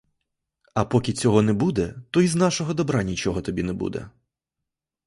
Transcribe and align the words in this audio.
А 0.73 0.85
поки 0.85 1.13
цього 1.13 1.41
не 1.41 1.53
буде, 1.53 1.95
то 2.11 2.21
й 2.21 2.27
з 2.27 2.35
нашого 2.35 2.73
добра 2.73 3.03
нічого 3.03 3.41
тобі 3.41 3.63
не 3.63 3.73
буде. 3.73 4.09